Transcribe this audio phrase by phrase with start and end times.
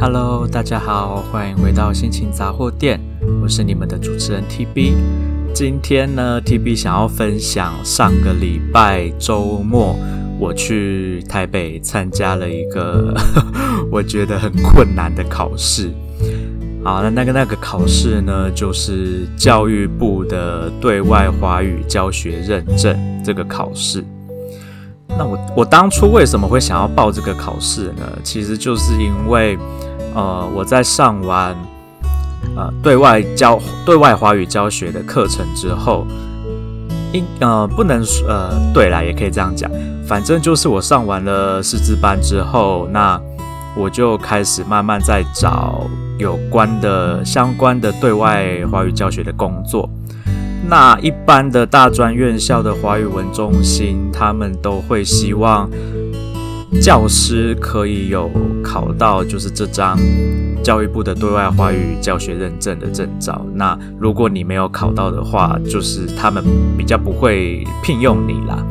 [0.00, 3.00] Hello，大家好，欢迎回到心情杂货店，
[3.42, 4.94] 我是你们的主持人 TB。
[5.52, 9.96] 今天呢，TB 想要分享上个礼拜周末
[10.38, 13.12] 我去台北参加了一个
[13.90, 15.90] 我觉得很困难的考试。
[16.84, 24.04] 好，那那个那个考试呢，就是教育部的对外华语教学认证这个考试。
[25.08, 28.06] 那我我当初为什么会想要报这个考试呢？
[28.22, 29.58] 其实就是因为，
[30.14, 31.56] 呃，我在上完
[32.56, 36.06] 呃对外教对外华语教学的课程之后，
[37.12, 39.70] 应呃不能呃对啦，也可以这样讲，
[40.06, 43.20] 反正就是我上完了师资班之后，那
[43.76, 45.86] 我就开始慢慢在找
[46.18, 49.88] 有关的相关的对外华语教学的工作。
[50.68, 55.70] 那一般的大专院校的华语文中心，他们都会希望
[56.80, 58.30] 教师可以有
[58.62, 59.98] 考到就是这张
[60.62, 63.44] 教育部的对外华语教学认证的证照。
[63.54, 66.44] 那如果你没有考到的话，就是他们
[66.76, 68.64] 比较不会聘用你啦。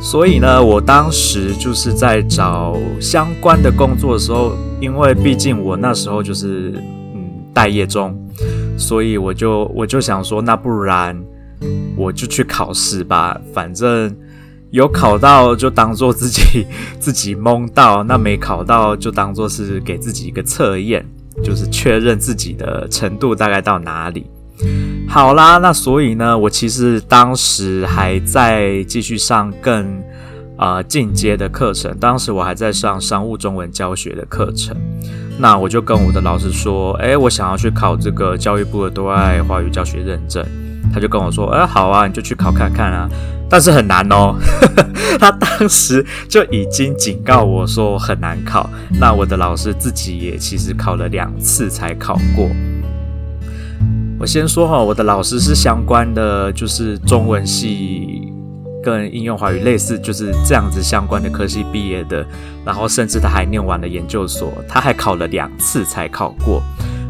[0.00, 6.72] 所以呢，我当时就是在找相关的工作的时候，因为毕竟我那时候就是
[7.14, 8.16] 嗯待业中。
[8.78, 11.18] 所以我就我就想说，那不然
[11.96, 14.14] 我就去考试吧，反正
[14.76, 16.66] 有考到就当做自己
[17.00, 21.02] 自己蒙到，那没考到就当做是给自己一个测验，
[21.42, 24.26] 就是确认自己的程度大概到哪里。
[25.08, 29.98] 好啦，那所以呢，我其实当时还在继续上更
[30.58, 34.76] 啊进阶的课程，当时我还在上商务中文教学的课程。
[35.38, 40.44] 那我就跟我的老师说，诶、欸，我想要去考这个教育部的对外华语教学认证。
[40.92, 43.08] 他就跟我说，哎、好啊，你就去考看看啊，
[43.48, 44.34] 但是很难哦。
[45.18, 48.68] 他当时就已经警告我说很难考。
[49.00, 52.48] 那我的老师自己也其实考了两次才考过。
[54.18, 58.32] 我先说哈，我的老师是相关的，就是中文系。
[58.84, 62.24] 跟应用华语类似，就是这样子相关的科系毕业的，
[62.64, 66.62] 然后甚至他还念完了研究所，他还考了两次才考过。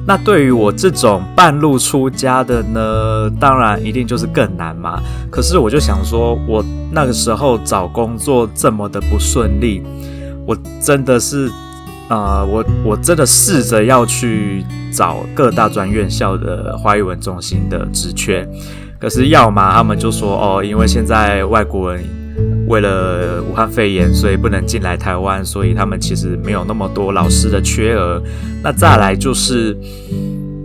[0.06, 5.02] 那对于我这种半路出家的呢，当然一定就是更难嘛。
[5.30, 9.82] 可是我就想说，我那个时候找工作这么的不顺利，
[10.46, 11.50] 我真的是，
[12.08, 18.48] 啊、我我真的试着要去找各大专院校的华语文中心的职缺。
[19.00, 22.04] 可是要嘛，他们就说哦，因为现在外国人
[22.66, 28.22] 为了武汉肺炎，所以不能进来台湾，所以他们其实没有那么多老师的缺额。
[28.62, 29.76] 那再来就是，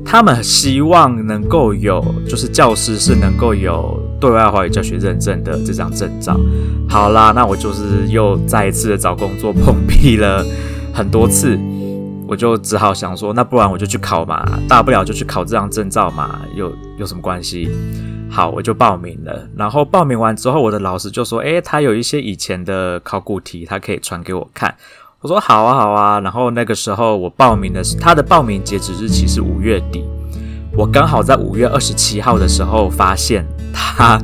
[0.03, 6.39] 他们希望能够有，就是教师是能够有对外华语教学认证的这张证照。
[6.89, 10.43] 好啦，那我就是又再一次的找工作碰壁了
[10.91, 11.57] 很多次，
[12.31, 17.69] 我就只好想说，那不然我就去考嘛，大不了就去考这张证照嘛，有有什么关系？
[18.29, 19.45] 好，我就报名了。
[19.57, 24.73] 然后报名完之后，我的老师就说：“诶，他有一些以前的考古题，他可以传给我看。”
[25.19, 30.05] 我说：“好啊，好啊。”然后那个时候我报名的是他的报名截止日期是五月底，
[30.77, 34.17] 我刚好在五月二十七号的时候发现他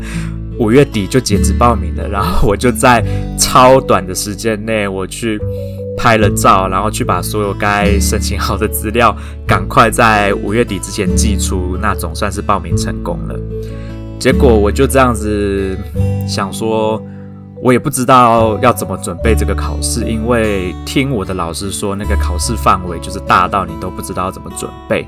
[0.57, 2.07] 五月底就截止报名了。
[2.07, 3.03] 然后我就在
[3.37, 5.37] 超短的时间内，我去
[5.97, 9.13] 拍了照，然后去把所有该申请好的资料
[9.47, 13.35] 赶快在五月底之前寄出，那总算是报名成功了。
[14.19, 15.77] 结果我就这样子
[16.27, 17.01] 想说，
[17.61, 25.07] 我也不知道要怎么准备这个考试，因为听我的老师说，那个考试范围就是大到你都不知道怎么准备。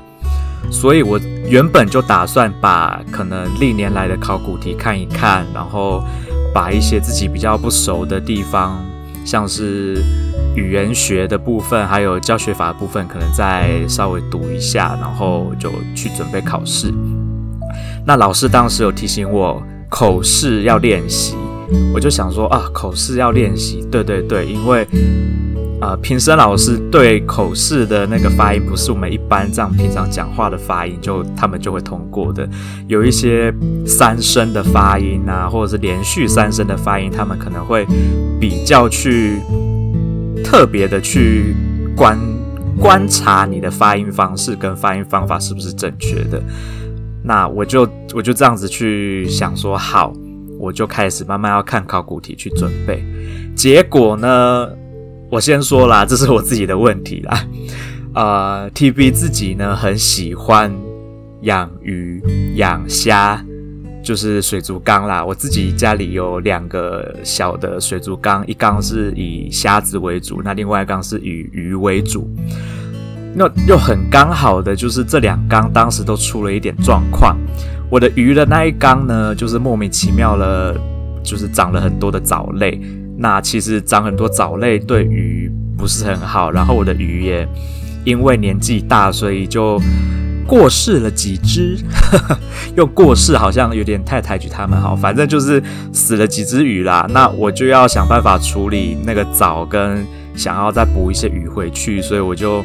[0.70, 1.18] 所以我
[1.48, 6.04] 原本就打算把可能历年来的考古题看一看，然后
[6.52, 8.78] 把一些自己比较不熟的地方，
[9.24, 10.02] 像是
[10.54, 16.92] 语言学的部分，还有教学法的部分，可能再稍微读一下，然后就去准备考试。
[18.04, 21.36] 那老师当时有提醒我口试要练习，
[21.94, 24.86] 我就想说啊，口试要练习，对对对，因为
[25.80, 32.46] 啊，评审老师对口试的那个发音不是我们一般这样平常讲话的发音，就他们就会通过的，
[32.86, 33.52] 有一些
[33.86, 37.86] 三声的发音啊，或者是连续三声的发音，他们可能会
[38.38, 39.40] 比较去
[40.44, 41.54] 特别的去
[41.96, 42.18] 观
[42.78, 46.42] 观察你的发音方式跟发音方法是不是正确的。
[47.24, 50.12] 那我就我就这样子去想说，好，
[50.58, 53.02] 我就开始慢慢要看考古题去准备。
[53.54, 54.68] 结果呢，
[55.30, 57.46] 我先说啦，这是我自己的问题啦。
[58.14, 60.74] 呃，TB 自己呢很喜欢
[61.42, 62.20] 养鱼、
[62.56, 63.40] 养虾，
[64.02, 65.24] 就是水族缸啦。
[65.24, 72.28] 我自己家里有两个小的水族缸，一缸是以虾子为主，那另外一缸是以鱼为主。
[73.32, 77.38] 那又很刚好的就是这两缸当时都出了一点状况。
[77.88, 80.76] 我的鱼的那一缸呢，就是莫名其妙了，
[81.22, 82.80] 就是长了很多的藻类。
[83.20, 86.50] 那其实长很多藻类对鱼不是很好。
[86.50, 87.46] 然后我的鱼也
[88.04, 89.78] 因为年纪大，所以就
[90.46, 91.76] 过世了几只。
[92.76, 95.62] 用过世好像有点太抬举他们，好，反正就是
[95.92, 97.06] 死了几只鱼啦。
[97.10, 102.64] 那我就要想办法处理那个藻，跟想要再补一些鱼回去，所以我就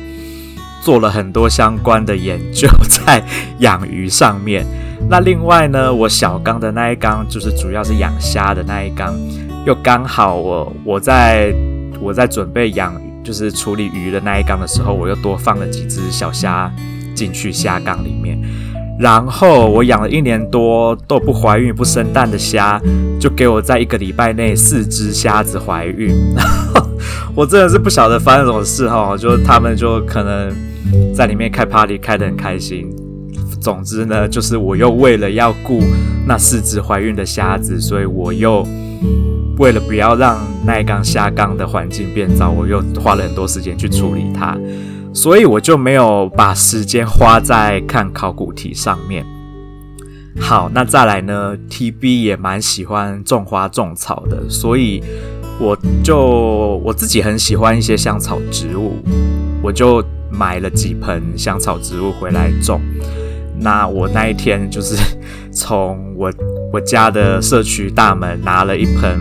[0.82, 3.22] 做了很多相关的研究在
[3.60, 4.66] 养鱼上面。
[5.10, 9.14] 那另外呢，我小缸的那一缸就是主要是养虾的那一缸，
[9.66, 11.52] 又刚好我我在
[12.00, 16.72] 我在准备养就是处理鱼的那一缸的时候，我又多放了几只小虾
[17.16, 18.40] 进去虾缸里面，
[19.00, 22.80] 然后我养了一年多都不怀孕不生蛋的虾，
[23.20, 26.14] 就给我在一个礼拜内四只虾子怀孕，
[27.34, 30.56] 我真的是不晓得发生什么事哈，就他们就可能
[31.12, 32.96] 在里面开 party 开得很开心。
[33.60, 35.82] 总之呢，就是我又为了要顾
[36.28, 38.64] 那四只怀孕的虾子，所以我又
[39.58, 44.58] 为了不要让那一缸虾缸的环境变糟，我又花了很多时间去处理它，
[45.14, 49.26] 所以我就没有把时间花在看考古题上面。
[50.38, 55.02] 好，那再来呢，TB 也蛮喜欢种花种草的，所以
[55.58, 58.98] 我就我自己很喜欢一些香草植物，
[59.62, 62.82] 我就买了几盆香草植物回来种。
[63.58, 64.98] 那我那一天就是
[65.50, 66.30] 从我
[66.74, 69.18] 我家的社区大门拿了一盆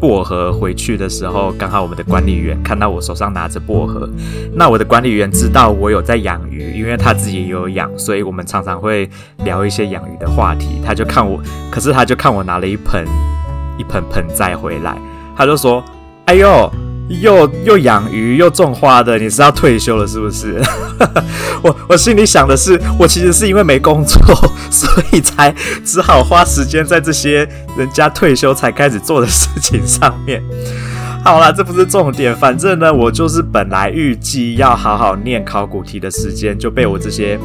[0.00, 4.08] 薄荷回去的时候，刚好我们的管理员看到我手上拿着薄荷。
[4.54, 9.08] 那我的管理员知道我有在养鱼，因为他自己也有养，所以我们常常会
[9.38, 10.80] 聊一些养鱼的话题。
[10.84, 11.40] 他就看我，
[11.70, 13.04] 可是他就看我拿了一盆
[13.78, 14.96] 一盆盆栽回来，
[15.36, 15.82] 他就说
[16.26, 16.70] ：“哎呦。”
[17.08, 20.60] 又又养鱼又种花的，你是要退休了是不是？
[21.62, 24.20] 我我心里想的是，我其实是因为没工作，
[24.70, 30.42] 所以才只好花时间在这些人家退休才开始做的事情上面。
[31.24, 37.38] 好啦，这不是重点，反正呢，我就是本来预计要好好念考古题的时间，就被我这些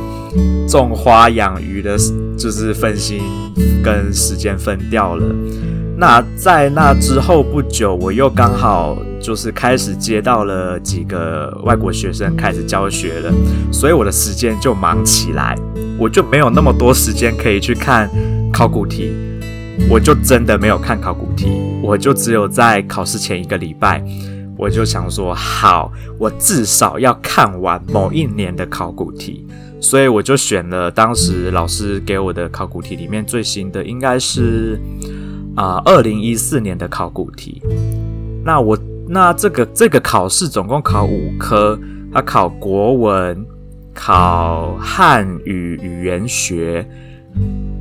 [0.69, 1.97] 种花养鱼的，
[2.37, 3.21] 就是分心
[3.83, 5.25] 跟时间分掉了。
[5.97, 13.31] 那在那之后不久，我又刚好就是开始接到了几个外国学生开始教学了，
[13.71, 15.57] 所以我的时间就忙起来，
[15.97, 18.09] 我就没有那么多时间可以去看
[18.51, 19.13] 考古题，
[19.89, 21.47] 我就真的没有看考古题，
[21.81, 24.03] 我就只有在考试前一个礼拜，
[24.57, 25.89] 我就想说好，
[26.19, 29.47] 我至少要看完某一年的考古题，
[29.79, 34.77] 所以我就选了当时老师给我的考古题里面最新的，应该是。
[35.55, 37.61] 啊，二零一四年的考古题，
[38.43, 38.75] 那我
[39.07, 41.77] 那这个这个考试总共考五科，
[42.11, 43.45] 它考国文，
[43.93, 46.87] 考汉语语言学，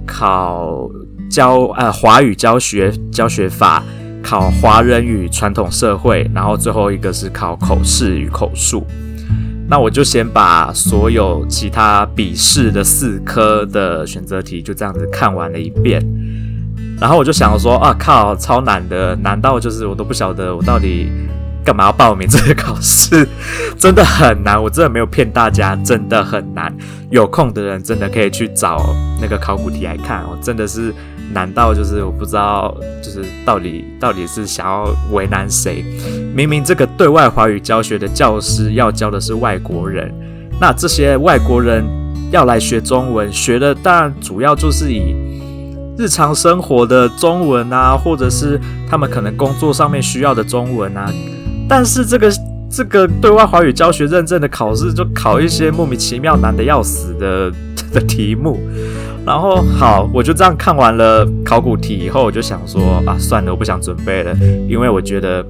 [0.06, 0.90] 考
[1.30, 3.82] 教呃华语教学教学法，
[4.22, 8.84] 考华人与传统社会，然后最后一个是考口试与口述。
[9.68, 16.02] 那我就先把所有其他笔试的四科的选择题就这样子看完了一遍。
[17.02, 21.10] 然后我就想说啊，靠，超难的，难到就是我都不晓得我到底
[21.64, 23.26] 干嘛要报名这个考试，
[23.76, 26.72] 真的很难，我真的没有骗大家，真的很难。
[27.10, 30.94] 有空的人真的可以去找那个考古题来看，我真的是
[31.32, 35.84] 难到就是我不知道，就是到底到底是想要为难谁？
[36.32, 40.08] 明明这个对外华语教学的教师要教的是外国人，
[40.60, 41.84] 那这些外国人
[42.30, 45.31] 要来学中文，学的当然主要就是以。
[45.98, 48.58] 日常生活的中文啊，或者是
[48.88, 51.10] 他们可能工作上面需要的中文啊，
[51.68, 52.32] 但是这个
[52.70, 57.52] 这个对外华语教学认证的考试就考一些莫名其妙难得要死的
[57.92, 58.58] 的题目，
[59.26, 64.34] 然后好，我就这样看完了考古题以后，我就想说啊，算了，我不想准备了，
[64.66, 65.44] 因为我觉得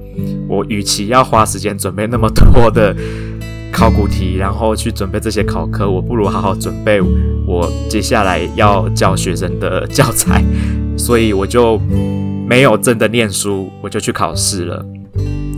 [0.49, 2.93] 我与其要花时间准备那么多的。
[3.73, 7.01] 考古题，然后去准备这些考科，我不如好好准备
[7.45, 10.43] 我接下来要教学生的教材，
[10.95, 11.79] 所以我就
[12.47, 14.85] 没有真的念书，我就去考试了。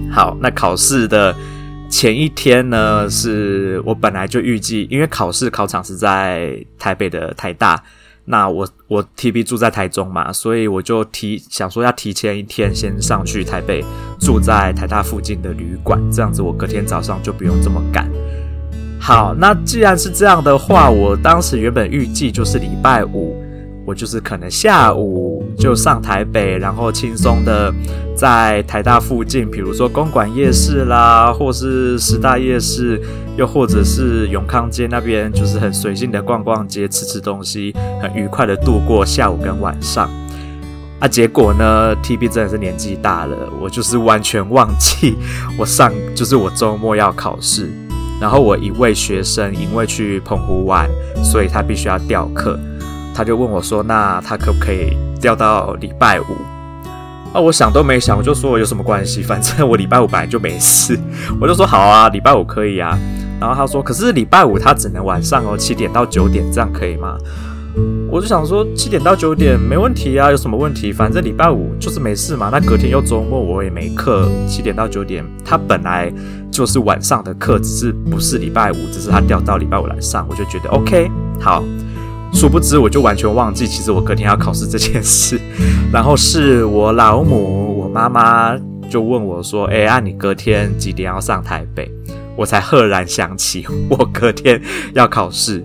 [0.10, 1.36] 好，那考试的
[1.90, 7.84] 前一天呢，是我本来就预计，因为考试考场是在台北的台大。
[8.26, 13.84] 那我我 TB 住在台中嘛，所以我就提想说要提前一天先上去台北，
[14.20, 18.10] 住在台大附近的旅馆，这样子我隔天早上就不用这么赶。
[19.00, 23.40] 好，那既然是这样的话，我当时原本预计就是礼拜五
[23.86, 27.72] 我就是可能下午就上台北，然后轻松的
[28.16, 33.00] 在台大附近，比如说公馆夜市啦，或是师大夜市，
[33.38, 40.10] 又或者是永康街那边，就是很随性的逛逛街，吃吃东西，很愉快的度过下午跟晚上。
[40.98, 45.16] 啊，结果呢，TB 真的是年纪大了，我就是完全忘记
[45.60, 47.70] 我上就是我周末要考试，
[48.20, 50.90] 然后我一位学生因为去澎湖玩，
[51.24, 52.58] 所以他必须要调课。
[53.16, 56.26] 他就问我说：“那他可不可以调到礼拜五？”
[57.34, 59.22] 啊，我想都没想，我就说：“有什么关系？
[59.22, 61.00] 反正我礼拜五本来就没事。
[61.40, 62.98] ”我就说：“好啊，礼拜五可以啊。”
[63.40, 67.18] 然后他说：“可是礼拜五他只能晚上哦，七点到九点，这样可以吗？”
[68.10, 70.94] 我就想说：“七点到九点没问题啊，有什么问题？
[70.94, 72.50] 反正礼拜五就是没事嘛。
[72.50, 76.10] 那隔天又周末，我也没课，七点到九点，他本来
[76.50, 80.26] 就是晚上的课，只是不是礼拜五，只是他调到礼拜五来上。
[80.30, 81.62] 我就觉得 OK，好。”
[82.36, 85.40] 殊不知，我就完全忘记，其实我隔天要考试这件事。
[85.92, 88.56] 然后是我老母，我妈妈
[88.90, 91.90] 就问我说：“哎，啊，你隔天几点要上台北？”
[92.36, 94.62] 我才赫然想起我隔天
[94.94, 95.64] 要考试。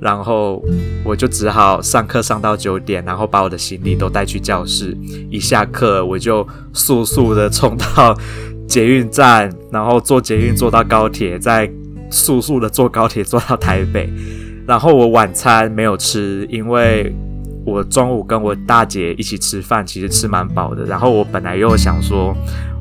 [0.00, 0.60] 然后
[1.04, 4.98] 我就只好上课上到九点，然后把我的行李都带去教室。
[5.30, 8.18] 一下课，我就速速的冲到
[8.66, 11.70] 捷运站，然后坐捷运坐到高铁，再
[12.10, 14.12] 速速的坐高铁坐到台北。
[14.66, 17.14] 然后我晚餐没有吃，因为
[17.64, 20.84] 我中午跟我大姐一起吃饭，其实吃蛮饱的。
[20.84, 22.34] 然后我本来又想说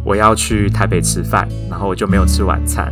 [0.04, 2.92] 我要去台北吃饭，然后我就没有吃晚餐。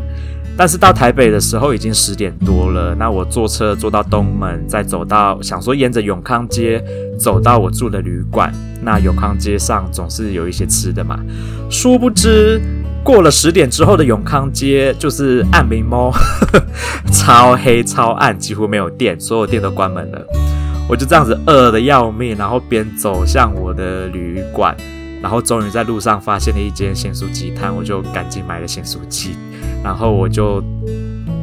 [0.58, 6.84] 但是到台北的时候已经十点多了，那我坐车坐到东门，再走到想说沿着永康街
[7.18, 8.54] 走到我住的旅馆。
[8.82, 11.20] 那永康街上总是有一些吃的嘛，
[11.70, 12.60] 殊不知。
[13.04, 16.12] 过了十点之后的永康街就是暗迷蒙，
[17.12, 20.22] 超黑超暗，几乎没有店，所有店都关门了。
[20.88, 24.76] 我就这样子饿得要命，然后边走向我的旅馆，
[25.22, 29.36] 然后终于在路上发现了一间咸酥鸡摊，我就赶紧买了咸酥鸡，
[29.84, 30.64] 然后我就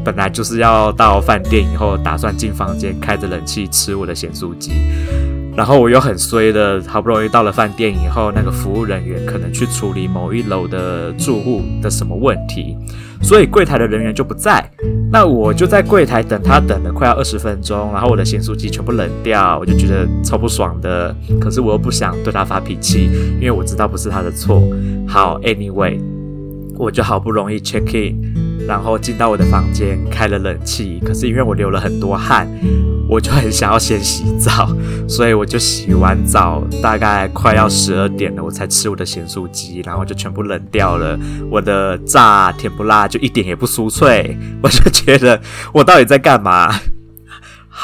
[0.04, 4.72] 本来就是要到饭店以后，打算进房间开着冷气吃我的咸酥鸡。
[5.56, 12.76] 然后我又很衰的，好不容易到了饭店以后，那个服务人员可能去处理某一楼的住户的什么问题，
[13.22, 14.62] 所以柜台的人员就不在。
[15.10, 21.14] 那我就在柜台等他，等了快要二十分钟，然后我的咸酥鸡全部冷掉，我就觉得超不爽的。
[21.40, 24.62] 可是我又不想对他发脾气，因为我知道不是他的错。
[25.08, 25.98] 好，anyway，
[26.78, 31.00] 我就好不容易 check in，然后进到我的房间，开了冷气。
[31.04, 32.48] 可是因为我流了很多汗。
[33.08, 34.68] 我就很想要先洗澡，
[35.08, 41.16] 所以我就洗完澡，大概快要十二点了，我才吃我的咸酥鸡，然后就全部冷掉了。
[41.48, 45.40] 我的炸甜不辣就一点也不酥脆，我就觉得
[45.72, 46.74] 我到底在干嘛？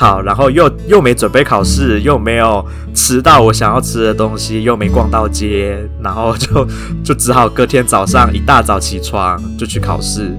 [0.02, 6.66] 好，然后又又没准备考试，又没有吃到我想要吃的东西，又没逛到街，然后就
[7.04, 10.36] 就只好隔天早上一大早起床就去考试。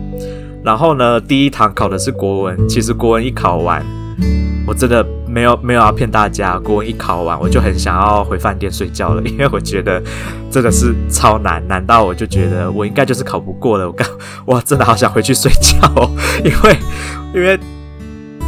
[0.65, 3.81] 然后呢，第一堂考的是国文，其实国文一考完。
[4.67, 10.03] 我真的没有没有要骗大家，国文一考完，我就很想要回饭店睡觉了，因为我觉得
[10.51, 13.87] 真的是超难，难到我就觉得我应该就是考不过了。
[13.87, 14.05] 我刚
[14.47, 16.11] 哇，真的好想回去睡觉哦，
[16.43, 16.77] 因为
[17.33, 17.57] 因为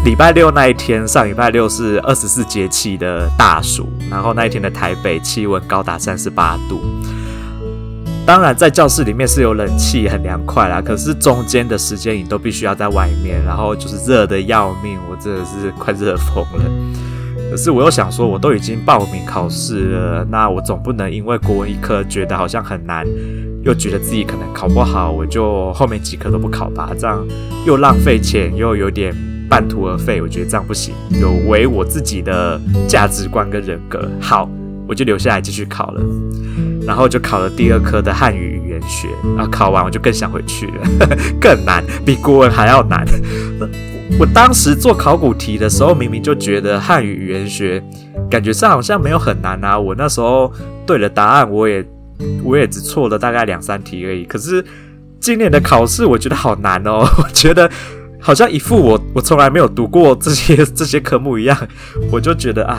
[0.05, 6.79] 礼拜六那一天，上礼拜六是二十四节气的大暑，然后那一天的台北气温高达三十八度。
[8.23, 10.79] 当然，在教室里面是有冷气，很凉快啦。
[10.79, 16.63] 可是中间的时间你都必须要在外面，然后就是热得要命，我真的是快热疯了。
[17.49, 23.07] 可是我又想说，我都已经报名考试了，那我总不能因为国文一科觉得好像很难，
[23.63, 26.91] 又觉得自己可能考不好，我就后面几科都不考吧？
[26.99, 27.25] 这样
[27.65, 29.15] 又浪费钱，又有点
[29.49, 30.21] 半途而废。
[30.21, 34.09] 我觉得这样不行，有违我自己的价值观跟人格。
[34.19, 34.49] 好，
[34.87, 36.01] 我就留下来继续考了。
[36.85, 41.07] 然后就考了第二科的汉语语言学，然后考完我就更想回去了，
[41.41, 43.03] 更难，比国文还要难。
[44.19, 47.83] 我当时做考古题的时候，明明就觉得汉语语言学
[48.29, 49.79] 感觉上好像没有很难啊。
[49.79, 50.53] 我那时候
[50.85, 51.83] 对了答案，我也
[52.43, 54.23] 我也只错了大概两三题而已。
[54.23, 54.63] 可是
[55.19, 57.67] 今年的考试，我觉得好难哦， 我觉得
[58.25, 61.55] 好像一副我我从来没有读过这些 这些科目一样，
[62.11, 62.77] 我就觉得唉。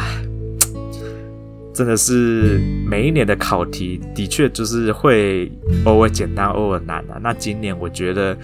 [1.72, 5.52] 真的是每一年的考题的确就是会
[5.84, 7.20] 偶尔简单，偶尔难啊。
[7.22, 8.36] 那今年我觉得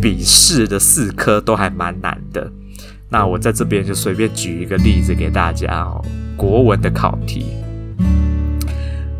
[0.00, 2.50] 笔试的四科都还蛮难的。
[3.10, 6.02] 那我在这边就随便举一个例子给大家哦。
[6.36, 7.44] 国文的考题，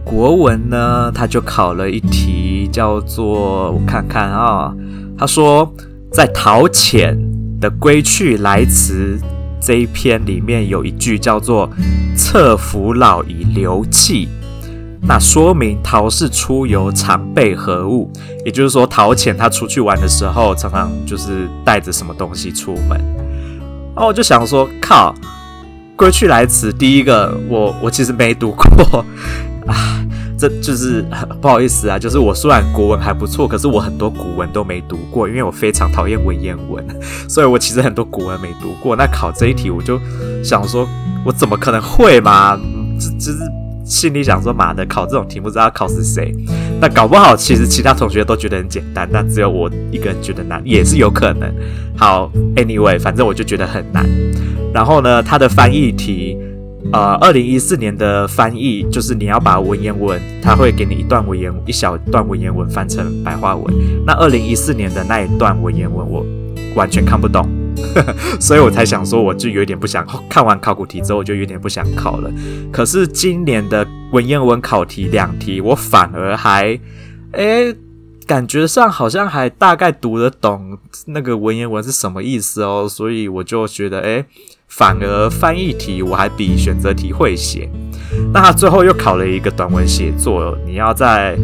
[0.03, 4.75] 国文呢，他就考了一题叫做我看看啊，
[5.19, 5.71] 他说
[6.13, 7.17] 在陶潜
[7.61, 9.19] 的归去来辞
[9.61, 11.71] 这一篇里面有一句叫做
[12.17, 14.27] “侧扶老以流憩”，
[15.07, 18.11] 那说明陶氏出游常备何物，
[18.45, 23.01] 也就是说陶潜他出去玩的时候，常常就是带着什么东西出门。
[23.95, 25.15] 哦我就想说，靠，
[25.95, 29.05] 归去来辞，第一个我我其实没读过
[29.67, 30.05] 啊。
[30.41, 31.05] 这就是
[31.43, 36.83] 不好意思啊，就是我虽然国文还不错，可是我很多古文都没读过，因为我非常讨厌文言文，
[37.29, 38.97] 所以我其实很多古文没读过。
[38.97, 40.01] 那考这一题，我就
[40.43, 40.89] 想说，
[41.27, 42.59] 我怎么可能会嘛？
[42.99, 43.39] 就就是
[43.85, 46.35] 心里想说，妈的，考这种题目不知道考是谁？
[46.81, 51.53] 那搞不好，其实其他同学都觉得很简单，但只有我一个人觉得难，也是有可能。
[51.97, 54.09] 好，anyway，反正我就觉得很难。
[54.73, 56.39] 然后呢，它的翻译题。
[56.93, 63.73] 呃，二零一四年的翻译就是你要把文言文，他会给你一段文言一小段文言文翻成白话文。
[64.05, 66.27] 那二零一四年的那一段文言文我
[66.75, 67.49] 完全看不懂，
[68.41, 72.31] 所以我才想说，我就有点不想看完考古题之后，我就有点不想考了。
[72.73, 76.77] 可是今年的文言文考题两题，我反而还，
[77.33, 77.73] 诶、
[78.27, 84.25] 感觉上好像还大概读得懂那个文言文是什么意思哦，所以我就觉得，诶、
[84.71, 87.69] 反而翻译题我还比选择题会写，
[88.33, 91.37] 那他最后又考了一个短文写作，你要在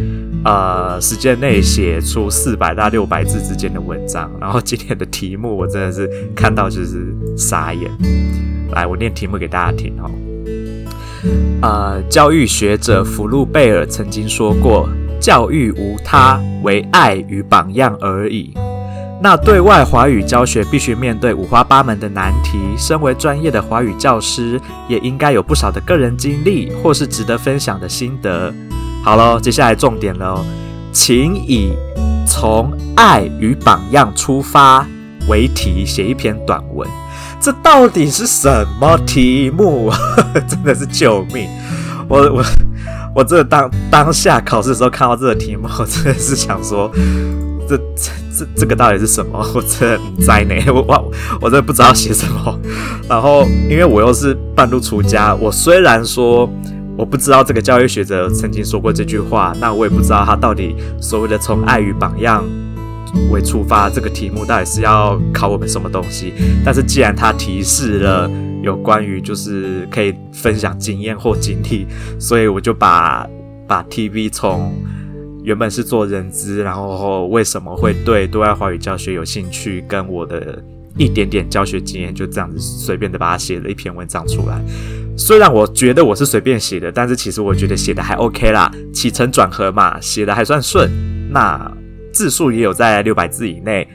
[0.45, 4.31] 呃时间内写出四百到六百字之间的文章。
[4.41, 7.91] 然后今天的题目我真的是看到就是傻眼。
[8.71, 10.09] 来，我念题目给大家听哦。
[11.63, 18.55] 呃，教育学者福禄贝尔曾经说过：“教育无他，唯爱与榜样而已。”
[19.19, 28.53] 那对外华语教学必须面对五花八门的难题，身为专业的华语教师，也应该有不少的个人经历或是值得分享的心得。
[29.03, 30.45] 好喽，接下来重点喽，
[30.93, 31.73] 请以
[32.29, 34.87] 从爱与榜样出发
[35.29, 36.87] 为题写一篇短文。
[37.41, 39.91] 这到底是什么题目？
[40.47, 41.49] 真的是救命！
[42.07, 42.45] 我我
[43.15, 46.93] 我这当当下考试的时候看到这个题目，我真的是想说。
[47.69, 49.39] 这这这这个到底是什么？
[49.55, 52.61] 我真的很在呢，我我我真的不知道写什么。
[53.09, 56.51] 然后，因为我又是半路出家，我虽然说
[56.97, 62.45] 我不知道这个教育学者曾经说过这句话，那我也不知道他到底所谓的从爱与榜样
[63.31, 66.33] 为出发这个题目到底是要考我们什么东西。
[66.65, 68.31] 但是既然他提示了
[68.63, 71.87] 有关于就是可以分享经验或经历，
[72.19, 73.27] 所以我就把
[73.67, 74.73] 把 TV 从。
[75.47, 79.81] 原本是做人资，然后为什么会对对外华语教学有兴趣？
[79.87, 80.61] 跟我的
[80.99, 84.61] 一点点教学经验，就这样子随便的把它写了一篇文章出来。
[85.17, 90.91] 虽然我觉得我是随便写的，但是其实我觉得写的还 OK 啦，起承转合嘛，写的还算顺。
[91.31, 91.73] 那
[92.13, 93.87] 字数也有在六百字以内，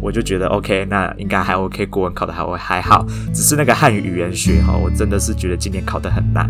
[0.00, 1.86] 我就觉得 OK，那应该还 OK。
[1.86, 6.48] 国文考的还会还好，只是那个汉语语言学哈，我真的是觉得今年考得很难。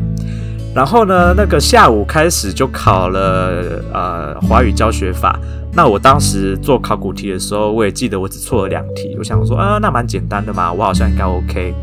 [0.74, 5.38] 然后呢，那个下午开始就考了呃华语教学法。
[5.72, 9.14] 那我当时做考古题的时候，我也记得我只错了两题。
[9.18, 11.74] 我想说，啊、呃，那蛮简单的嘛，我好像应该 OK。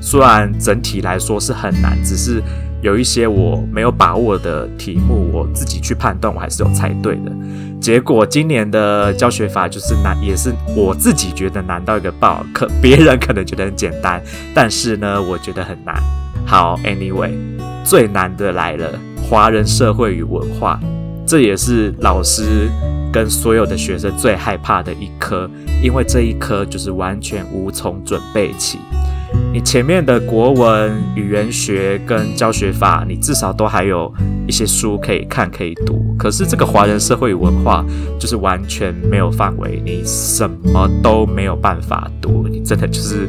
[0.00, 2.42] 虽然整体来说是很难，只是
[2.82, 7.32] 有一些我没有把握的题目，我自己去判断，我还是有猜对的。
[7.80, 14.22] 结果今年的教学法就是难，也是我自己觉得难到一个爆，可别人可能觉得很简单，
[14.54, 15.94] 但是呢，我觉得很难。
[16.46, 17.32] 好，Anyway。
[17.84, 20.80] 最难的来了，华人社会与文化，
[21.26, 22.70] 这也是老师
[23.12, 25.46] 跟所有的学生最害怕的一科，
[25.82, 28.78] 因为这一科就是完全无从准备起。
[29.54, 34.12] 你前面的国文、语言学跟教学法，你至少都还有
[34.48, 36.12] 一些书可以看、可以读。
[36.18, 37.84] 可是这个华人社会与文化，
[38.18, 43.28] 就是完全没有范围，你什么都没有办法读，你真的就是。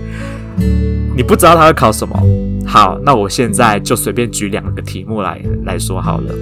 [1.15, 2.19] 你不知道他会考什么？
[2.65, 6.33] 好，那我现在就随便举两个题目来来说好了。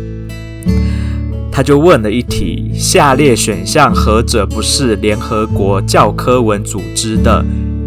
[1.51, 7.43] 他就问了一题：下列选项何者不是联合国教科文组织的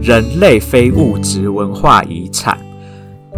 [0.06, 2.56] 人类非物质文化遗产？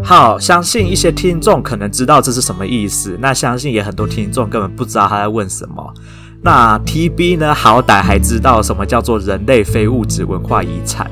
[0.05, 5.95] 好，相信一些听众可能知道这是什么意思，那相信也很多听众根本不知道他在问什么。
[6.43, 7.55] 那 TB 呢？
[7.55, 11.11] 好歹还知道什么叫做人类非物质文化遗产。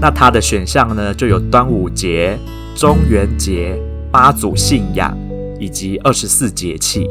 [0.00, 2.38] 那它的选项呢，就有端午节、
[2.74, 3.78] 中元节、
[4.10, 5.14] 妈祖信仰
[5.60, 7.06] 以及二十四节气。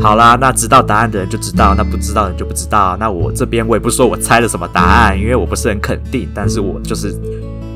[0.00, 2.96] 好啦，那知道答案的人就知道，那不知道的人就不知道。
[2.98, 7.14] 那我这边我也不说我猜了什么答案，因为我不是很肯定，但是我就是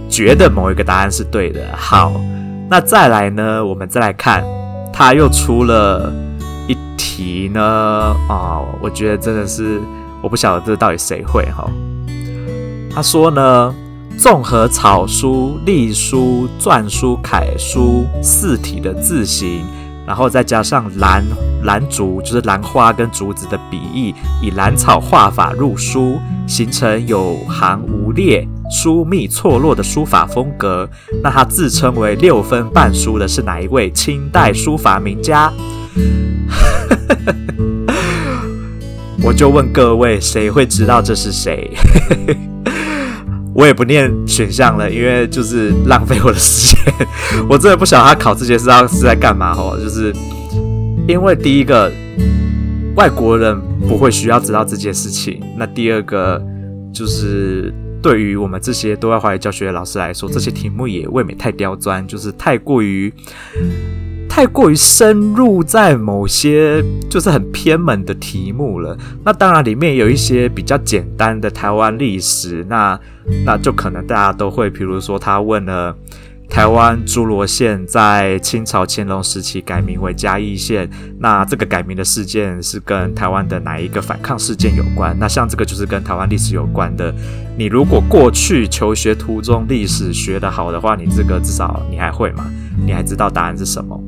[0.08, 1.60] 觉得某一个答案是对的。
[1.76, 2.12] 好，
[2.70, 4.44] 那再来呢，我们再来看，
[4.92, 6.12] 他又出了。
[6.68, 7.62] 一题呢，
[8.28, 9.80] 啊、哦，我觉得真的是，
[10.20, 11.70] 我不晓得这到底谁会哈。
[12.92, 13.72] 他说呢，
[14.18, 19.64] 综合草书、隶书、篆书、楷书四体的字形，
[20.06, 21.24] 然后再加上兰
[21.64, 30.88] 兰竹，就是兰花跟竹子的笔意，以兰草画法入书，形成有行无列、疏密错落的书法风格。
[31.22, 35.52] 那他自称为六分半书的是哪一位清代书法名家？
[39.22, 41.76] 我就问各位，谁会知道这是谁？
[43.56, 46.94] 我也不念选项了，因为就是浪费我的时间。
[47.48, 50.12] 我真的不晓得他考这些是要是在干嘛哦，就是
[51.08, 51.90] 因为第一个
[52.96, 56.40] 外国人不会需要知道这件事情，那第二个
[56.92, 63.10] 就是对于我们这些对外华语教学的老师来说，这些题目也未免太刁钻，就是太过于。
[64.36, 68.94] 太过于深入在某些就是很偏门的题目了。
[69.24, 73.00] 那当然里面有一些比较简单的台湾历史，那
[73.46, 75.96] 那就可能大家都会，比如说他问了
[76.50, 80.86] 台湾诸罗县在清朝乾隆时期改名为嘉义县，
[81.18, 85.16] 那这个改名的事件是跟台湾的哪一个反抗事件有关？
[85.18, 87.10] 那像这个就是跟台湾历史有关的。
[87.56, 92.44] 你如果过去求学途中历史学得好的话，你这个至少你还会嘛？
[92.84, 93.98] 你还知道答案是什么？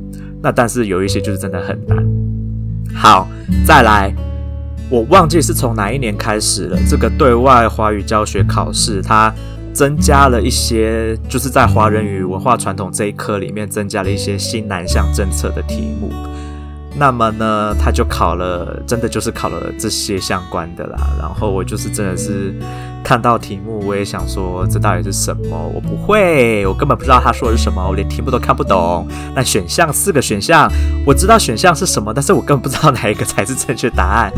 [0.42, 1.98] 那但是有一些就是真的很难。
[2.94, 3.28] 好，
[3.66, 4.14] 再来，
[4.90, 6.78] 我忘记是从哪一年开始了。
[6.88, 9.32] 这个对外华语教学考试，它
[9.72, 16.10] 增加了一些，就是在华人与文化传统这一科里面增加了一些新南向政策的题目。
[16.96, 20.98] 那么呢，他就考了，真的就是考了这些相关的啦。
[21.18, 22.52] 然后我就是真的是
[23.04, 25.56] 看到题目，我也想说，这到底是什么？
[25.74, 29.06] 我不会，我根本不知道他说的是什么，我连题目都看不懂。
[29.34, 30.68] 那选项四个选项，
[31.06, 34.32] 我知道选项是什么，但是我根本不知道哪一个才是正确答案，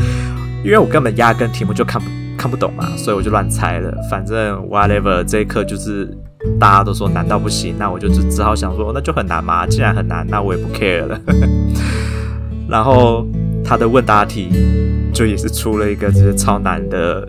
[0.62, 3.90] 因为我根本压根题目就看不看不懂嘛，所以我就乱猜了。
[4.10, 6.06] 反正 whatever，这一课就是
[6.58, 9.66] 大家都说难到不行，那我就只只好想说，那就很难嘛。
[9.66, 11.18] 既然很难，那我也不 care 了。
[12.70, 13.26] 然后
[13.64, 14.48] 他的问答题
[15.12, 17.28] 就也是出了一个就是超难的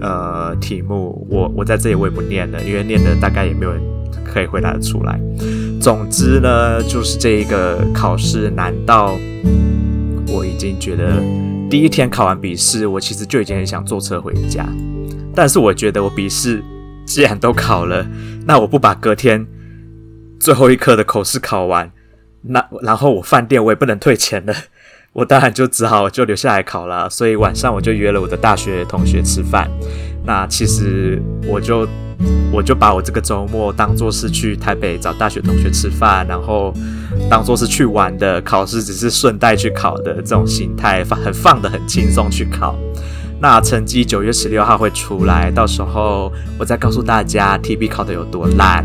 [0.00, 3.80] 呃题目，我我在这里我也不念了，因为念的大概也没有人
[4.24, 5.20] 可以回答得出来。
[5.80, 9.14] 总之呢，就是这一个考试难到
[10.28, 11.22] 我已经觉得
[11.68, 14.66] 第一天考完笔试，我其实就已经很想坐车回家。
[15.34, 16.62] 但是我觉得我笔试
[17.04, 18.06] 既然都考了，
[18.46, 19.46] 那我不把隔天
[20.40, 21.90] 最后一科的口试考完。
[22.46, 24.54] 那然后我饭店我也不能退钱了，
[25.14, 27.08] 我当然就只好就留下来考了。
[27.08, 29.70] 所以晚上我就约了我的大学同学吃饭。
[30.26, 31.86] 那其实我就
[32.50, 36.72] 我就把我这个周末当做是去台北找大学同学吃饭，然后
[37.30, 42.74] 当做是去玩的，考试只是顺带去考的这种心态，放很放的很轻松去考。
[43.38, 48.82] 那成绩九月十六号会出来，到时候我再告诉大家 TB 考的有多烂。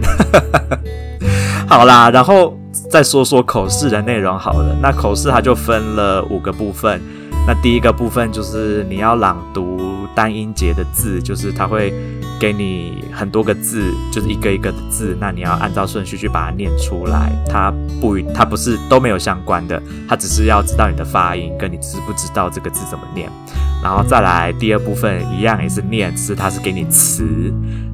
[1.67, 2.58] 好啦，然后。
[2.89, 4.75] 再说说口试的内容好了。
[4.82, 7.01] 那口试它就分了五个部分。
[7.47, 11.91] 那第一个部分就是你要朗读单音节的字，就是它会
[12.39, 15.17] 给你很多个字，就是一个一个的字。
[15.19, 17.32] 那你要按照顺序去把它念出来。
[17.49, 23.32] 它不，它不是都没有相关的，它只是要知道你的发音，跟你知不知道这个字怎么念。
[23.81, 27.23] 然后再来第二部分一样也是念，只是它是给你词。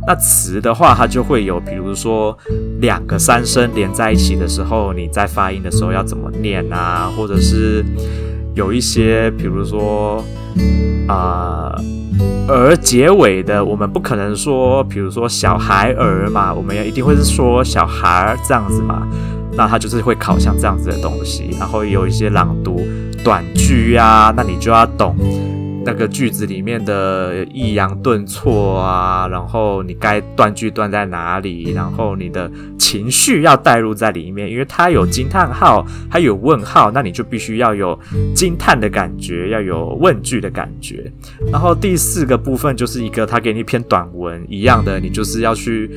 [0.08, 2.38] 那词的话，它就会有，比如说
[2.80, 7.12] 两个三声连在一起的时候，你在发音的时候要怎么念啊？
[7.18, 7.84] 或者是
[8.54, 10.24] 有一些，比如说
[11.08, 11.76] 啊，
[12.48, 19.08] 儿结尾的，我们不可能说，比如说小孩儿嘛，我们也一定会是说小孩儿这样子嘛。
[19.58, 22.80] 那它就是会考像这样子的东西，然后有一些朗读
[23.24, 25.16] 短句呀，那你就要懂。
[25.86, 37.98] 那个句子里面的抑扬顿挫啊，然后你该断句断在哪里，然后你的情绪要带入在里面，因为它有惊叹号，它有问号，那你就必须要有
[38.34, 41.12] 惊叹的感觉，要有问句的感觉。
[41.52, 45.90] 然后第四个部分就是一个他给你一篇短文一样的，你就是要去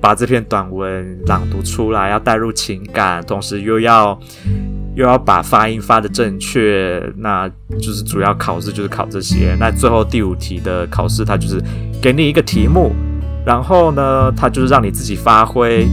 [0.00, 4.16] 把这篇短文朗读出来，要带入情感，同时又要。
[4.94, 7.48] 又要把发音发的正确，那
[7.80, 9.56] 就是主要考试就是考这些。
[9.60, 11.62] 那最后第五题的考试，它就是
[12.02, 12.92] 给你一个题目，
[13.46, 15.86] 然后呢，它就是让你自己发挥，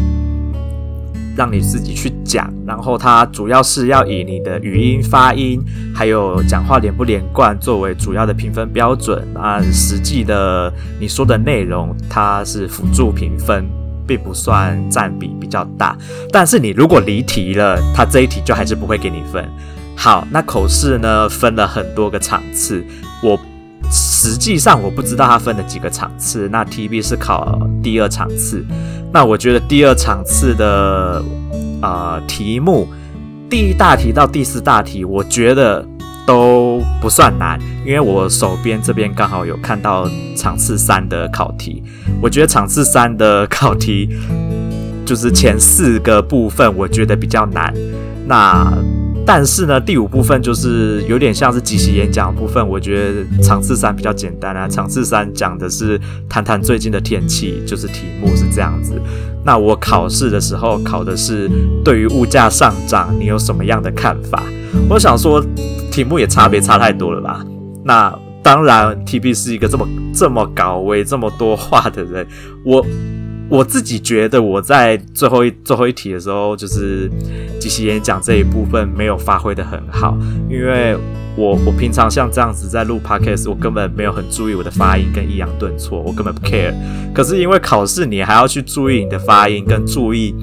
[1.37, 2.51] 让你自己去讲。
[2.65, 5.61] 然后它主要是要以你的语音发音，
[5.93, 9.23] 还有讲话连不连贯作为主要的评分标准。
[9.35, 13.63] 按实际的你说的内容，它是辅助评分。
[14.07, 15.97] 并不算占比比较大，
[16.31, 19.43] 但是你如果离题了，他这一题就还是不会给你分。
[19.97, 22.83] 好，那口试呢，分了很多个场次，
[23.23, 23.39] 我
[23.91, 26.49] 实际上我不知道它分了几个场次。
[26.51, 28.65] 那 TB 是考第二场次，
[29.13, 31.23] 那我觉得第二场次的
[31.81, 32.87] 呃题目，
[33.49, 35.85] 第一大题到第四大题，我觉得
[36.25, 41.83] 都不算难，因为我手边这边刚好有看到场次三的考题，
[42.21, 44.09] 我觉得场次三的考题
[45.05, 47.73] 就是前四个部分，我觉得比较难。
[48.27, 48.73] 那
[49.25, 54.67] 但是呢，第五部分就是有点像是即席演讲部分，我觉得场次三比较简单啊。
[54.67, 58.93] 场次三讲的是谈谈最近的天气，就是题目是这样子。
[59.43, 61.49] 那我考试的时候考的是
[61.83, 64.43] 对于物价上涨，你有什么样的看法？
[64.87, 65.43] 我想说，
[65.91, 67.43] 题目也差别差太多了吧？
[67.83, 72.27] 那当然，TB 是一个这么这么高危、这么多话的人，
[72.63, 72.85] 我。
[73.47, 77.09] 我自己觉得我在最后一最后一题的时候，就是
[77.59, 80.17] 即席演讲这一部分没有发挥得很好，
[80.49, 80.95] 因为
[81.37, 86.73] 我我平常像这样子在录 podcast，我根本没有很注意我的发音跟抑扬顿挫，我根本不 care。
[87.13, 90.33] 可是因为考试，你还要去注意你的发音跟注意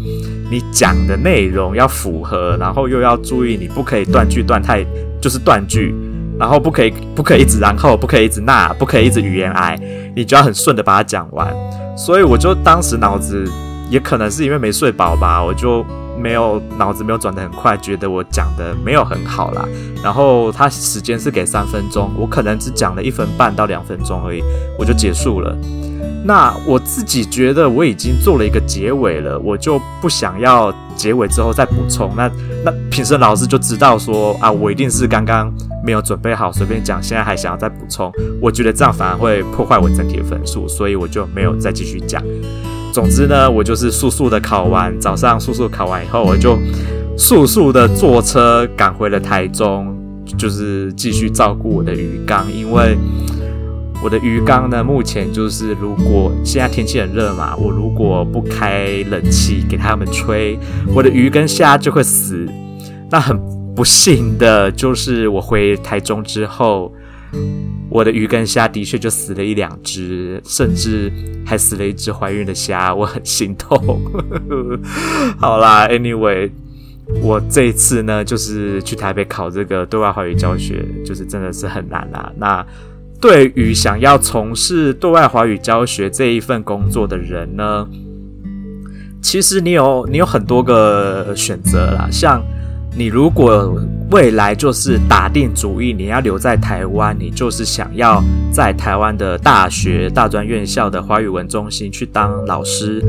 [0.50, 4.86] 你讲的内容要符合，然后又要注意你不可以断句断太，
[5.20, 5.92] 就是断句，
[6.38, 9.76] 然后不可以不可以一直然后，不可以一直那，不可以一直语言癌，
[10.14, 11.52] 你就要很顺的把它讲完。
[11.96, 13.44] 所以我就当时脑子
[13.90, 15.84] 也可能是因为没睡饱吧，我就
[16.18, 19.66] 没有脑子没有转得很快，觉得我讲的没有很好啦。
[20.02, 24.42] 然后他时间是给三分钟，我可能只讲了一分半到两分钟而已，
[24.78, 25.56] 我就结束了。
[26.24, 32.12] 那我自己觉得我已经做了一个结尾了，我就不想要结尾之后再补充。
[32.16, 32.30] 那
[32.64, 38.12] 那评审老师就知道说啊，我一定是刚刚没有准备好，随便讲，现在还想要再补充。
[38.40, 42.22] 我觉得这样反而会破坏我整体的分数，所以我就没有再继续讲。
[42.92, 46.58] 总之呢，我就是速速的考完，早上速速考完以后，我就
[47.16, 49.96] 速速的坐车赶回了台中，
[50.38, 52.96] 就是继续照顾我的鱼缸，因为。
[54.04, 60.58] 我的鱼缸呢，目前就是如果现在天气很热嘛，我如果不开冷气给他们吹，
[60.92, 62.44] 我的鱼跟虾就会死。
[63.08, 63.40] 那很
[63.74, 66.92] 不幸的就是我回台中之后，
[67.88, 71.10] 我的鱼跟虾的确就死了一两只，甚至
[71.46, 74.00] 还死了一只怀孕的虾，我很心痛。
[75.40, 76.50] 好啦，Anyway，
[77.22, 82.32] 我这一次呢，就是去台北考这个对外华语教学，就是真的是很难啦。
[82.36, 82.64] 那
[83.20, 87.88] 对于想要从事对外华语教学这一份工作的人呢，
[89.22, 92.08] 其实你有你有很多个选择啦。
[92.10, 92.42] 像
[92.94, 93.74] 你如果
[94.10, 103.02] 未来就是打定主意你要留在台湾，你就是想要在台湾的大学、大专院校的华语文中心去当老师，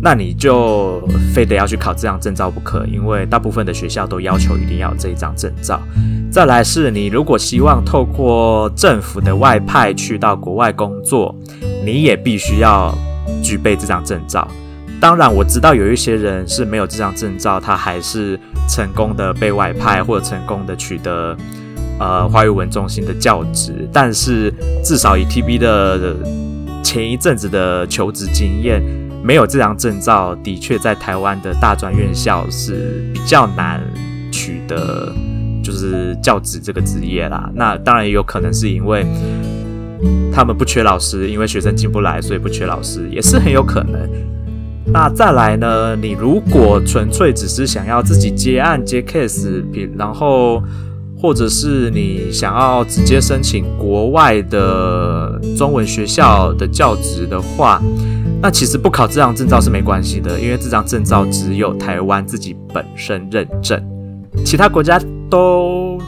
[0.00, 5.78] 那你就非得要去考这张证照不可，因为大部分的学校都要求一定要有这一张证照。
[6.30, 11.34] 再来是你如果希望透过政府的外派去到国外工作，
[11.84, 12.96] 你也必须要
[13.42, 14.48] 具备这张证照。
[15.00, 21.36] 当然，我知道有一些人是没有这张证照，他还是成功的被外派或者成功的取得
[21.98, 23.88] 呃华语文中心的教职。
[23.92, 26.16] 但是至少以 TB 的
[26.82, 28.82] 前一阵子的求职经验，
[29.22, 33.80] 没有这张证照，的确在台湾的大专院校是比较难
[34.32, 35.12] 取得。
[35.62, 39.04] 就是教职这个职业啦，那当然也有可能是因为
[40.32, 44.08] 他们不缺老师，因为学生进不来，所以不缺老师，也是很有可能。
[44.86, 49.62] 那再来呢，你如果纯粹只是想要自己接案接 case，
[49.96, 50.62] 然后
[51.20, 57.82] 或者是你想要直接申请国外的中文学校的教职的话，
[58.40, 63.82] 那其实不考这张证照是没关系的，因为这张证照只有台湾自己本身认证，
[64.44, 65.00] 其他国家。
[65.28, 65.98] 都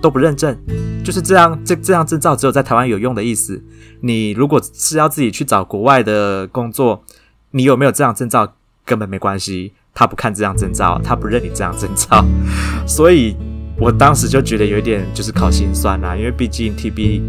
[0.00, 0.56] 都不认证，
[1.04, 1.60] 就是这样。
[1.62, 3.62] 这这样证照只有在台湾有用的意思。
[4.00, 7.04] 你如果是要自己去找国外的工作，
[7.52, 12.24] 你有没有这样证照根本没关系，他不看这样证照，他不认你这样证照。
[12.86, 13.36] 所以
[13.78, 17.20] 我当时就觉得有点就是考心酸啦，因为毕竟 TB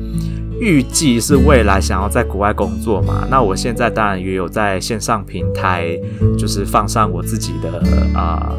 [0.59, 3.27] 预计是未来想要在国外工作嘛。
[3.29, 5.97] 那我现在当然也有在线上平台，
[6.37, 7.81] 就是放上我自己的
[8.13, 8.53] 啊、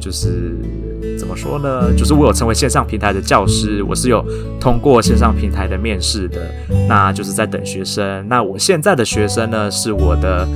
[0.00, 0.56] 就是。
[1.26, 1.92] 怎么说呢？
[1.96, 4.24] 就是我有成为线上平台的教师，我是有
[4.60, 6.40] 通过线上平台的面试的，
[6.88, 8.24] 那就是在等学生。
[8.28, 10.46] 那我现在的学生呢，是我的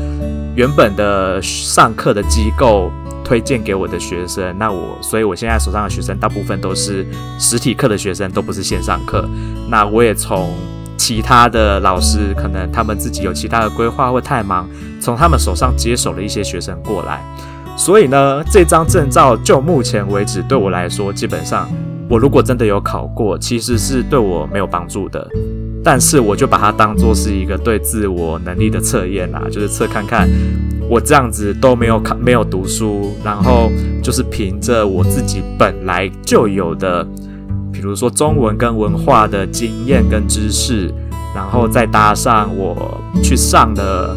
[0.54, 2.88] 原本的上课的机构
[3.24, 4.56] 推荐给我的学生。
[4.60, 7.04] 那我，所以我现在手上的学生大部分都是
[7.36, 9.28] 实体课的学生，都不是线上课。
[9.68, 10.54] 那我也从
[10.96, 17.20] 其他的老师，可能他们自己有其他的规划或太忙，从他们手上接手了一些学生过来。
[17.80, 21.66] 所以呢，这张证照就目前为止对我来说，基本上
[22.10, 25.26] 我如果真的有考过，其实是对我没有帮助的。
[25.82, 30.28] 但是我就把它当做是一个对自我能力的测验啦，就是测看看
[30.90, 37.02] 我这样子都没有考没有读书，然后就是凭着我自己本来就有的，
[37.72, 40.92] 比如说中文跟文化的经验跟知识，
[41.34, 44.14] 然后再搭上我去上的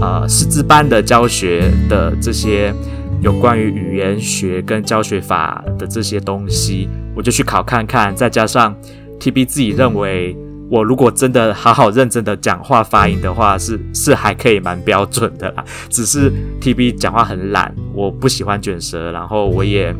[0.00, 2.74] 呃师资班的教学的这些
[3.22, 8.76] 有关于语言学跟教学法的这些东西，我就去考看看，再加上
[9.18, 10.36] TB 自己认为。
[10.72, 15.64] 我如果真的好好认真的讲话发音的话，是是还可以蛮标准的啦。
[15.88, 19.92] 只是 TB 讲话很懒，我不喜欢卷舌，然后我也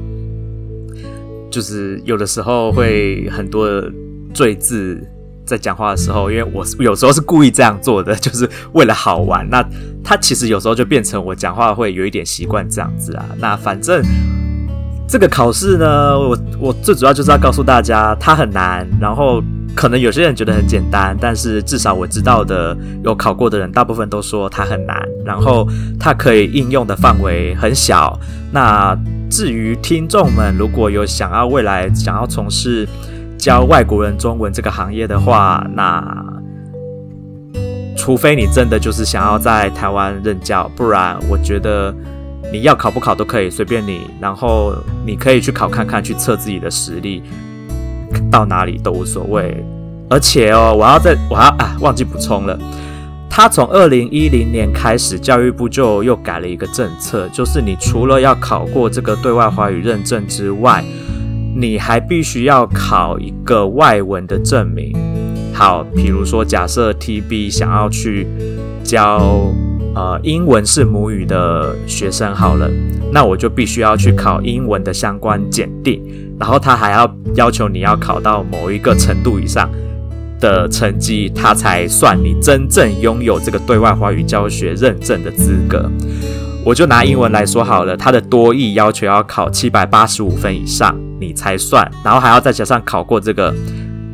[1.50, 3.68] 就是有的时候会很多
[4.33, 5.05] 赘字
[5.50, 9.44] 在讲话的时候，因为我有时候是故意这样做的， 就是为了好玩。
[9.50, 9.64] 那
[10.04, 13.24] 他其实有时候就变成我讲话会有一点习惯这样子啊。
[13.38, 14.02] 那反正
[15.08, 19.42] 这个考试呢，我我最主要就是要告诉大家，它很难，然后。
[19.72, 25.00] 可能有些人觉得很简单，但是至少我知道的有考过的人，大部分都说它很难。
[25.24, 25.64] 然后
[25.98, 28.18] 它可以应用的范围很小。
[28.50, 28.98] 那
[29.30, 32.84] 至于听众们如果有想要未来想要从事
[33.40, 36.03] 教外国人中文这个行业的话，那
[37.96, 41.94] 除非你真的就是想要在台湾任教，不然我觉得
[42.53, 44.03] 你要考不考都可以，随便你。
[44.20, 44.74] 然后
[45.07, 47.22] 你可以去考看看，去测自己的实力。
[48.29, 49.64] 到哪里都无所谓，
[50.09, 52.59] 而且哦，我要再我要啊，忘记补充了。
[53.29, 60.85] 他从二零一零年开始，教育部就又改了一个政策，就是你除了要考过这个对外华语认证之外，
[61.54, 64.92] 你还必须要考一个外文的证明。
[65.52, 68.26] 好，比如说假设 TB 想要去
[68.82, 69.52] 教
[69.94, 72.70] 呃英文是母语的学生，好了，
[73.12, 76.02] 那我就必须要去考英文的相关检定。
[76.38, 79.68] 然后他还要要求你要考到某一个程度以上
[80.40, 85.90] 的成绩，他才算你真正拥有这个对外华语教学认证的资格。
[86.64, 93.55] 我就拿英文来说好了，它的多义要求要考七百八十五分以上，你才算，然后还要再加上考过这个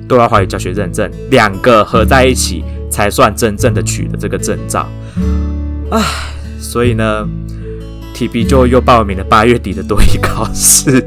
[0.08, 4.88] 对外华语教学认证，两个合在一起才算真正的取得这个证照。
[5.90, 6.00] 唉，
[6.60, 7.28] 所以呢
[8.14, 11.04] ，TB 就又报名了八月底的多义考试。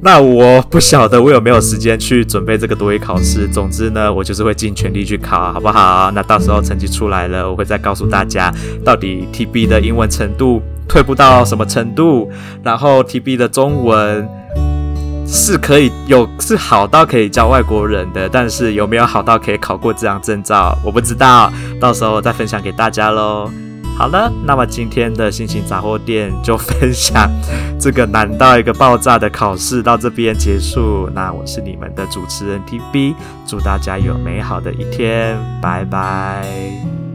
[0.00, 3.48] 那我不晓得我有没有时间去准备这个多语考试。
[3.48, 6.10] 总之呢，我就是会尽全力去考，好不好？
[6.12, 8.52] 那到时候成绩出来了，我会再告诉大家，
[8.84, 12.30] 到底 TB 的英文程度退步到什么程度，
[12.62, 14.28] 然后 TB 的中文
[15.26, 23.50] 是可以有是好到可以教外国人的，但是有没有好到可以考过这样证照，我不知道，到时候再分享给大家喽。
[23.98, 27.28] 好了，那么今天的心情杂货店就分享
[27.80, 31.10] 这个难到一个爆炸的考试到这边结束。
[31.12, 37.07] 那我是你们的主持人 TB，祝大家有美好的一天，拜拜。